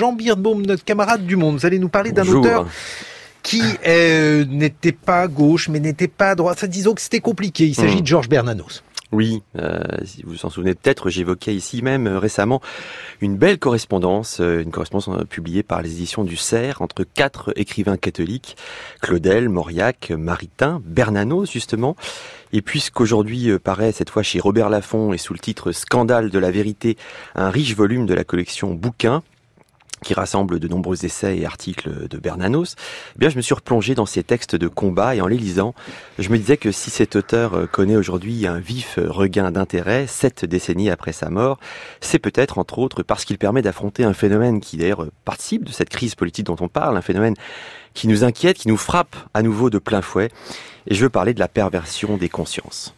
Jean 0.00 0.14
Birnbaum, 0.14 0.64
notre 0.64 0.82
camarade 0.82 1.26
du 1.26 1.36
Monde. 1.36 1.58
Vous 1.58 1.66
allez 1.66 1.78
nous 1.78 1.90
parler 1.90 2.10
d'un 2.10 2.26
auteur 2.26 2.66
qui 3.42 3.60
euh, 3.86 4.46
n'était 4.46 4.92
pas 4.92 5.28
gauche, 5.28 5.68
mais 5.68 5.78
n'était 5.78 6.08
pas 6.08 6.34
droite. 6.34 6.64
Disons 6.64 6.94
que 6.94 7.02
c'était 7.02 7.20
compliqué. 7.20 7.66
Il 7.66 7.74
s'agit 7.74 7.98
hmm. 7.98 8.00
de 8.00 8.06
Georges 8.06 8.28
Bernanos. 8.30 8.82
Oui, 9.12 9.42
euh, 9.58 9.82
si 10.04 10.22
vous 10.22 10.30
vous 10.30 10.46
en 10.46 10.50
souvenez 10.50 10.74
peut-être, 10.74 11.10
j'évoquais 11.10 11.54
ici 11.54 11.82
même 11.82 12.06
euh, 12.06 12.18
récemment 12.18 12.62
une 13.20 13.36
belle 13.36 13.58
correspondance, 13.58 14.40
euh, 14.40 14.62
une 14.62 14.70
correspondance 14.70 15.10
publiée 15.28 15.62
par 15.62 15.82
les 15.82 15.92
éditions 15.92 16.24
du 16.24 16.36
Cerf 16.36 16.80
entre 16.80 17.04
quatre 17.04 17.52
écrivains 17.56 17.98
catholiques, 17.98 18.56
Claudel, 19.02 19.50
Mauriac, 19.50 20.12
Maritain, 20.16 20.80
Bernanos 20.86 21.50
justement. 21.50 21.94
Et 22.54 22.62
puisqu'aujourd'hui 22.62 23.58
paraît 23.58 23.92
cette 23.92 24.08
fois 24.08 24.22
chez 24.22 24.40
Robert 24.40 24.70
Laffont 24.70 25.12
et 25.12 25.18
sous 25.18 25.34
le 25.34 25.40
titre 25.40 25.72
Scandale 25.72 26.30
de 26.30 26.38
la 26.38 26.50
vérité, 26.50 26.96
un 27.34 27.50
riche 27.50 27.74
volume 27.74 28.06
de 28.06 28.14
la 28.14 28.24
collection 28.24 28.72
Bouquins, 28.72 29.22
qui 30.04 30.14
rassemble 30.14 30.58
de 30.58 30.68
nombreux 30.68 31.04
essais 31.04 31.38
et 31.38 31.46
articles 31.46 32.08
de 32.08 32.18
Bernanos, 32.18 32.76
eh 33.16 33.18
bien 33.18 33.28
je 33.28 33.36
me 33.36 33.42
suis 33.42 33.54
replongé 33.54 33.94
dans 33.94 34.06
ces 34.06 34.22
textes 34.22 34.56
de 34.56 34.68
combat 34.68 35.14
et 35.14 35.20
en 35.20 35.26
les 35.26 35.36
lisant, 35.36 35.74
je 36.18 36.28
me 36.30 36.38
disais 36.38 36.56
que 36.56 36.72
si 36.72 36.90
cet 36.90 37.16
auteur 37.16 37.70
connaît 37.70 37.96
aujourd'hui 37.96 38.46
un 38.46 38.58
vif 38.58 38.98
regain 39.02 39.50
d'intérêt, 39.50 40.06
sept 40.06 40.44
décennies 40.44 40.90
après 40.90 41.12
sa 41.12 41.30
mort, 41.30 41.58
c'est 42.00 42.18
peut-être 42.18 42.58
entre 42.58 42.78
autres 42.78 43.02
parce 43.02 43.24
qu'il 43.24 43.38
permet 43.38 43.62
d'affronter 43.62 44.04
un 44.04 44.14
phénomène 44.14 44.60
qui 44.60 44.76
d'ailleurs 44.76 45.06
participe 45.24 45.64
de 45.64 45.72
cette 45.72 45.90
crise 45.90 46.14
politique 46.14 46.46
dont 46.46 46.56
on 46.60 46.68
parle, 46.68 46.96
un 46.96 47.02
phénomène 47.02 47.34
qui 47.94 48.08
nous 48.08 48.24
inquiète, 48.24 48.56
qui 48.56 48.68
nous 48.68 48.76
frappe 48.76 49.16
à 49.34 49.42
nouveau 49.42 49.70
de 49.70 49.78
plein 49.78 50.02
fouet, 50.02 50.30
et 50.86 50.94
je 50.94 51.02
veux 51.02 51.10
parler 51.10 51.34
de 51.34 51.40
la 51.40 51.48
perversion 51.48 52.16
des 52.16 52.28
consciences. 52.28 52.94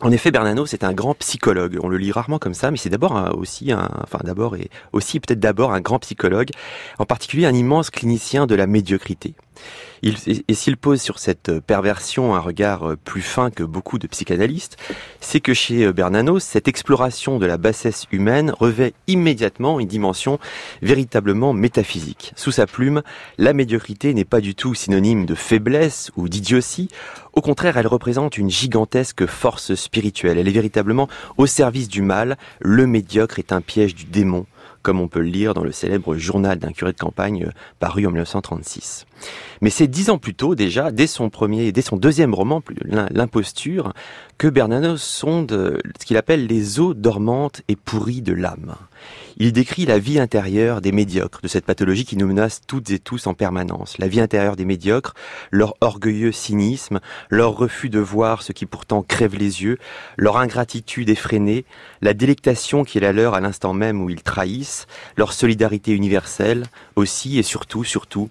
En 0.00 0.10
effet, 0.10 0.30
Bernanos 0.30 0.66
c'est 0.66 0.84
un 0.84 0.92
grand 0.92 1.14
psychologue. 1.14 1.78
On 1.82 1.88
le 1.88 1.98
lit 1.98 2.12
rarement 2.12 2.38
comme 2.38 2.54
ça, 2.54 2.70
mais 2.70 2.76
c'est 2.76 2.90
d'abord 2.90 3.36
aussi 3.38 3.72
un, 3.72 3.88
enfin 4.02 4.18
d'abord 4.22 4.56
et 4.56 4.70
aussi 4.92 5.20
peut-être 5.20 5.40
d'abord 5.40 5.72
un 5.72 5.80
grand 5.80 5.98
psychologue, 5.98 6.50
en 6.98 7.06
particulier 7.06 7.46
un 7.46 7.54
immense 7.54 7.90
clinicien 7.90 8.46
de 8.46 8.54
la 8.54 8.66
médiocrité 8.66 9.34
et 10.02 10.54
s'il 10.54 10.76
pose 10.76 11.00
sur 11.00 11.18
cette 11.18 11.60
perversion 11.60 12.34
un 12.34 12.40
regard 12.40 12.90
euh, 12.90 12.96
plus 12.96 13.22
fin 13.22 13.50
que 13.50 13.62
beaucoup 13.62 13.98
de 13.98 14.06
psychanalystes, 14.06 14.76
c'est 15.20 15.40
que 15.40 15.54
chez 15.54 15.84
euh, 15.84 15.92
Bernanos, 15.92 16.40
cette 16.40 16.68
exploration 16.68 17.38
de 17.38 17.46
la 17.46 17.56
bassesse 17.56 18.06
humaine 18.12 18.52
revêt 18.58 18.92
immédiatement 19.06 19.80
une 19.80 19.88
dimension 19.88 20.38
véritablement 20.82 21.54
métaphysique. 21.54 22.32
Sous 22.36 22.52
sa 22.52 22.66
plume, 22.66 23.02
la 23.38 23.54
médiocrité 23.54 24.12
n'est 24.12 24.24
pas 24.24 24.40
du 24.40 24.54
tout 24.54 24.74
synonyme 24.74 25.24
de 25.24 25.34
faiblesse 25.34 26.10
ou 26.16 26.28
d'idiotie. 26.28 26.88
Au 27.32 27.40
contraire, 27.40 27.78
elle 27.78 27.86
représente 27.86 28.36
une 28.36 28.50
gigantesque 28.50 29.26
force 29.26 29.74
spirituelle. 29.74 30.38
Elle 30.38 30.48
est 30.48 30.52
véritablement 30.52 31.08
au 31.38 31.46
service 31.46 31.88
du 31.88 32.02
mal. 32.02 32.36
Le 32.60 32.86
médiocre 32.86 33.38
est 33.38 33.52
un 33.52 33.60
piège 33.60 33.94
du 33.94 34.04
démon 34.04 34.46
comme 34.84 35.00
on 35.00 35.08
peut 35.08 35.20
le 35.20 35.26
lire 35.26 35.54
dans 35.54 35.64
le 35.64 35.72
célèbre 35.72 36.14
journal 36.14 36.58
d'un 36.58 36.70
curé 36.70 36.92
de 36.92 36.98
campagne 36.98 37.46
euh, 37.46 37.52
paru 37.80 38.06
en 38.06 38.10
1936. 38.10 39.06
Mais 39.60 39.70
c'est 39.70 39.86
dix 39.86 40.10
ans 40.10 40.18
plus 40.18 40.34
tôt 40.34 40.54
déjà, 40.54 40.90
dès 40.90 41.06
son 41.06 41.30
premier, 41.30 41.72
dès 41.72 41.82
son 41.82 41.96
deuxième 41.96 42.34
roman, 42.34 42.62
L'imposture, 43.10 43.92
que 44.38 44.48
Bernanos 44.48 45.02
sonde 45.02 45.52
euh, 45.52 45.78
ce 46.00 46.06
qu'il 46.06 46.16
appelle 46.16 46.46
les 46.46 46.80
eaux 46.80 46.94
dormantes 46.94 47.62
et 47.68 47.76
pourries 47.76 48.22
de 48.22 48.32
l'âme. 48.32 48.74
Il 49.36 49.52
décrit 49.52 49.86
la 49.86 49.98
vie 49.98 50.18
intérieure 50.18 50.80
des 50.80 50.92
médiocres, 50.92 51.40
de 51.42 51.48
cette 51.48 51.64
pathologie 51.64 52.04
qui 52.04 52.16
nous 52.16 52.26
menace 52.26 52.60
toutes 52.66 52.90
et 52.90 52.98
tous 52.98 53.26
en 53.26 53.34
permanence. 53.34 53.98
La 53.98 54.06
vie 54.06 54.20
intérieure 54.20 54.56
des 54.56 54.64
médiocres, 54.64 55.14
leur 55.50 55.74
orgueilleux 55.80 56.32
cynisme, 56.32 57.00
leur 57.30 57.56
refus 57.56 57.90
de 57.90 57.98
voir 57.98 58.42
ce 58.42 58.52
qui 58.52 58.66
pourtant 58.66 59.02
crève 59.02 59.34
les 59.34 59.62
yeux, 59.62 59.78
leur 60.16 60.36
ingratitude 60.36 61.08
effrénée, 61.08 61.64
la 62.00 62.14
délectation 62.14 62.84
qui 62.84 62.98
est 62.98 63.00
la 63.00 63.12
leur 63.12 63.34
à 63.34 63.40
l'instant 63.40 63.72
même 63.72 64.02
où 64.02 64.10
ils 64.10 64.22
trahissent, 64.22 64.86
leur 65.16 65.32
solidarité 65.32 65.92
universelle, 65.92 66.66
aussi 66.96 67.38
et 67.38 67.42
surtout, 67.42 67.84
surtout, 67.84 68.30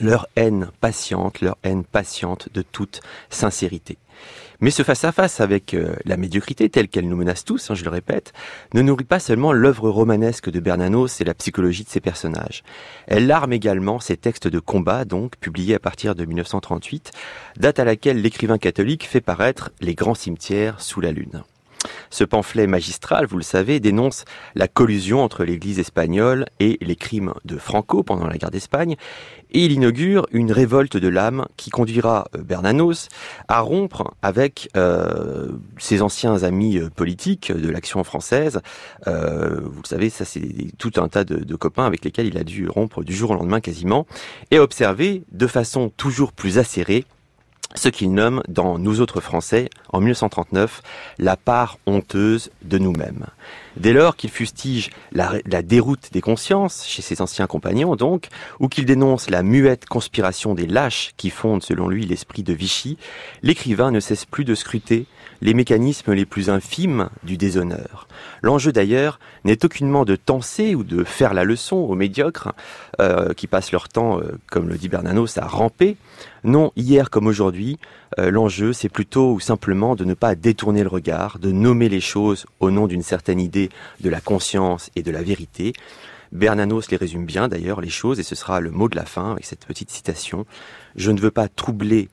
leur 0.00 0.26
haine 0.36 0.70
patiente, 0.80 1.40
leur 1.40 1.56
haine 1.62 1.84
patiente 1.84 2.48
de 2.52 2.62
toute 2.62 3.00
sincérité. 3.30 3.98
Mais 4.62 4.70
ce 4.70 4.84
face-à-face 4.84 5.40
avec 5.40 5.74
euh, 5.74 5.96
la 6.04 6.16
médiocrité 6.16 6.68
telle 6.68 6.86
qu'elle 6.86 7.08
nous 7.08 7.16
menace 7.16 7.44
tous, 7.44 7.68
hein, 7.68 7.74
je 7.74 7.82
le 7.82 7.90
répète, 7.90 8.32
ne 8.74 8.82
nourrit 8.82 9.02
pas 9.02 9.18
seulement 9.18 9.52
l'œuvre 9.52 9.90
romanesque 9.90 10.50
de 10.50 10.60
Bernanos 10.60 11.20
et 11.20 11.24
la 11.24 11.34
psychologie 11.34 11.82
de 11.82 11.88
ses 11.88 11.98
personnages. 11.98 12.62
Elle 13.08 13.28
arme 13.32 13.52
également 13.52 13.98
ses 13.98 14.16
textes 14.16 14.46
de 14.46 14.60
combat, 14.60 15.04
donc, 15.04 15.36
publiés 15.38 15.74
à 15.74 15.80
partir 15.80 16.14
de 16.14 16.24
1938, 16.24 17.10
date 17.56 17.80
à 17.80 17.84
laquelle 17.84 18.22
l'écrivain 18.22 18.58
catholique 18.58 19.04
fait 19.04 19.20
paraître 19.20 19.72
Les 19.80 19.96
grands 19.96 20.14
cimetières 20.14 20.80
sous 20.80 21.00
la 21.00 21.10
lune. 21.10 21.42
Ce 22.12 22.24
pamphlet 22.24 22.66
magistral, 22.66 23.24
vous 23.24 23.38
le 23.38 23.42
savez, 23.42 23.80
dénonce 23.80 24.26
la 24.54 24.68
collusion 24.68 25.24
entre 25.24 25.44
l'Église 25.44 25.78
espagnole 25.78 26.44
et 26.60 26.76
les 26.82 26.94
crimes 26.94 27.32
de 27.46 27.56
Franco 27.56 28.02
pendant 28.02 28.26
la 28.26 28.36
guerre 28.36 28.50
d'Espagne, 28.50 28.96
et 29.50 29.64
il 29.64 29.72
inaugure 29.72 30.26
une 30.30 30.52
révolte 30.52 30.98
de 30.98 31.08
l'âme 31.08 31.46
qui 31.56 31.70
conduira 31.70 32.28
euh, 32.36 32.42
Bernanos 32.42 33.08
à 33.48 33.60
rompre 33.60 34.12
avec 34.20 34.68
euh, 34.76 35.52
ses 35.78 36.02
anciens 36.02 36.42
amis 36.42 36.76
euh, 36.76 36.90
politiques 36.90 37.50
de 37.50 37.70
l'action 37.70 38.04
française. 38.04 38.60
vous 39.06 39.12
le 39.82 39.88
savez, 39.88 40.10
ça 40.10 40.26
c'est 40.26 40.76
tout 40.76 40.92
un 40.96 41.08
tas 41.08 41.24
de, 41.24 41.36
de, 41.36 41.56
copains 41.56 41.86
avec 41.86 42.04
lesquels 42.04 42.26
il 42.26 42.36
a 42.36 42.44
dû 42.44 42.68
rompre 42.68 43.02
du 43.04 43.14
jour 43.14 43.30
au 43.30 43.34
lendemain 43.34 43.60
quasiment, 43.60 44.06
et 44.50 44.58
observer 44.58 45.22
de 45.32 45.46
façon 45.46 45.88
toujours 45.88 46.34
plus 46.34 46.58
acérée 46.58 47.06
ce 47.74 47.88
qu'il 47.88 48.12
nomme 48.12 48.42
dans 48.48 48.78
Nous 48.78 49.00
autres 49.00 49.20
Français, 49.20 49.68
en 49.92 50.00
1939, 50.00 50.82
la 51.18 51.36
part 51.36 51.78
honteuse 51.86 52.50
de 52.62 52.78
nous-mêmes. 52.78 53.26
Dès 53.76 53.92
lors 53.92 54.16
qu'il 54.16 54.30
fustige 54.30 54.90
la, 55.12 55.40
déroute 55.62 56.12
des 56.12 56.20
consciences, 56.20 56.86
chez 56.86 57.02
ses 57.02 57.22
anciens 57.22 57.46
compagnons 57.46 57.96
donc, 57.96 58.28
ou 58.60 58.68
qu'il 58.68 58.84
dénonce 58.84 59.30
la 59.30 59.42
muette 59.42 59.86
conspiration 59.86 60.54
des 60.54 60.66
lâches 60.66 61.12
qui 61.16 61.30
fondent 61.30 61.62
selon 61.62 61.88
lui 61.88 62.04
l'esprit 62.04 62.42
de 62.42 62.52
Vichy, 62.52 62.98
l'écrivain 63.42 63.90
ne 63.90 64.00
cesse 64.00 64.24
plus 64.24 64.44
de 64.44 64.54
scruter 64.54 65.06
les 65.40 65.54
mécanismes 65.54 66.12
les 66.12 66.26
plus 66.26 66.50
infimes 66.50 67.08
du 67.24 67.36
déshonneur. 67.36 68.06
L'enjeu 68.42 68.72
d'ailleurs 68.72 69.18
n'est 69.44 69.64
aucunement 69.64 70.04
de 70.04 70.16
tenser 70.16 70.74
ou 70.74 70.84
de 70.84 71.02
faire 71.02 71.34
la 71.34 71.44
leçon 71.44 71.76
aux 71.76 71.94
médiocres 71.94 72.52
euh, 73.00 73.32
qui 73.32 73.46
passent 73.46 73.72
leur 73.72 73.88
temps, 73.88 74.20
euh, 74.20 74.38
comme 74.50 74.68
le 74.68 74.76
dit 74.76 74.88
Bernanos, 74.88 75.38
à 75.38 75.46
ramper. 75.46 75.96
Non, 76.44 76.72
hier 76.76 77.10
comme 77.10 77.26
aujourd'hui, 77.26 77.61
euh, 78.18 78.30
l'enjeu 78.30 78.72
c'est 78.72 78.88
plutôt 78.88 79.32
ou 79.32 79.40
simplement 79.40 79.94
de 79.96 80.04
ne 80.04 80.14
pas 80.14 80.34
détourner 80.34 80.82
le 80.82 80.88
regard, 80.88 81.38
de 81.38 81.52
nommer 81.52 81.88
les 81.88 82.00
choses 82.00 82.46
au 82.60 82.70
nom 82.70 82.86
d'une 82.86 83.02
certaine 83.02 83.40
idée 83.40 83.70
de 84.00 84.10
la 84.10 84.20
conscience 84.20 84.90
et 84.96 85.02
de 85.02 85.10
la 85.10 85.22
vérité. 85.22 85.72
Bernanos 86.32 86.90
les 86.90 86.96
résume 86.96 87.26
bien 87.26 87.48
d'ailleurs 87.48 87.80
les 87.80 87.90
choses 87.90 88.18
et 88.18 88.22
ce 88.22 88.34
sera 88.34 88.60
le 88.60 88.70
mot 88.70 88.88
de 88.88 88.96
la 88.96 89.04
fin 89.04 89.32
avec 89.32 89.44
cette 89.44 89.66
petite 89.66 89.90
citation. 89.90 90.46
Je 90.96 91.10
ne 91.10 91.20
veux 91.20 91.30
pas 91.30 91.48
troubler 91.48 92.08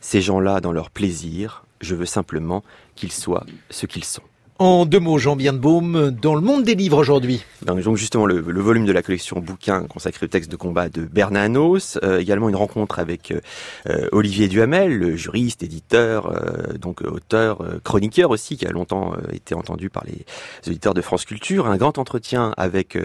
ces 0.00 0.20
gens-là 0.20 0.60
dans 0.60 0.72
leur 0.72 0.90
plaisir, 0.90 1.64
je 1.80 1.94
veux 1.94 2.06
simplement 2.06 2.62
qu'ils 2.94 3.12
soient 3.12 3.46
ce 3.70 3.86
qu'ils 3.86 4.04
sont. 4.04 4.22
En 4.60 4.86
deux 4.86 5.00
mots, 5.00 5.18
Jean 5.18 5.34
Birnbaum, 5.34 6.12
dans 6.12 6.36
le 6.36 6.40
monde 6.40 6.62
des 6.62 6.76
livres 6.76 6.98
aujourd'hui. 6.98 7.44
Donc 7.62 7.96
justement, 7.96 8.24
le, 8.24 8.38
volume 8.38 8.86
de 8.86 8.92
la 8.92 9.02
collection 9.02 9.40
bouquins 9.40 9.82
consacré 9.82 10.26
au 10.26 10.28
texte 10.28 10.48
de 10.48 10.54
combat 10.54 10.88
de 10.88 11.02
Bernanos, 11.02 11.98
euh, 12.04 12.20
également 12.20 12.48
une 12.48 12.54
rencontre 12.54 13.00
avec 13.00 13.32
euh, 13.32 13.40
euh, 13.88 14.08
Olivier 14.12 14.46
Duhamel, 14.46 14.96
le 14.96 15.16
juriste, 15.16 15.64
éditeur, 15.64 16.32
donc 16.80 17.00
auteur, 17.00 17.64
chroniqueur 17.82 18.30
aussi, 18.30 18.56
qui 18.56 18.64
a 18.64 18.70
longtemps 18.70 19.14
été 19.32 19.56
entendu 19.56 19.90
par 19.90 20.04
les 20.04 20.24
auditeurs 20.68 20.94
de 20.94 21.00
France 21.00 21.24
Culture, 21.24 21.66
un 21.66 21.76
grand 21.76 21.98
entretien 21.98 22.54
avec 22.56 22.96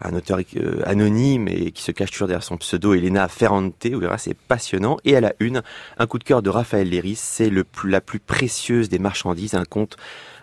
un 0.00 0.14
auteur 0.16 0.40
anonyme 0.84 1.46
et 1.46 1.70
qui 1.70 1.82
se 1.84 1.92
cache 1.92 2.10
toujours 2.10 2.26
derrière 2.26 2.42
son 2.42 2.56
pseudo, 2.56 2.94
Elena 2.94 3.28
Ferrante, 3.28 3.74
verrez, 3.84 4.18
c'est 4.18 4.36
passionnant, 4.36 4.96
et 5.04 5.14
à 5.14 5.20
la 5.20 5.32
une, 5.38 5.62
un 5.98 6.06
coup 6.08 6.18
de 6.18 6.24
cœur 6.24 6.42
de 6.42 6.50
Raphaël 6.50 6.88
Léris, 6.88 7.16
c'est 7.16 7.50
le 7.50 7.64
la 7.84 8.00
plus 8.00 8.18
précieuse 8.18 8.88
des 8.88 8.98
marchandises, 8.98 9.54
un 9.54 9.64
conte 9.64 9.96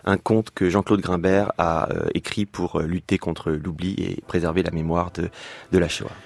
un 0.06 0.16
conte 0.16 0.45
que 0.54 0.70
Jean-Claude 0.70 1.00
Grimbert 1.00 1.52
a 1.58 1.90
euh, 1.92 2.08
écrit 2.14 2.46
pour 2.46 2.80
euh, 2.80 2.86
lutter 2.86 3.18
contre 3.18 3.50
l'oubli 3.50 3.94
et 3.98 4.22
préserver 4.26 4.62
la 4.62 4.70
mémoire 4.70 5.10
de, 5.12 5.28
de 5.72 5.78
la 5.78 5.88
Shoah. 5.88 6.16